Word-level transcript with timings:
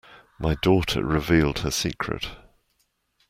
My 0.39 0.55
daughter 0.55 1.03
revealed 1.05 1.59
her 1.59 1.69
secret. 1.69 2.25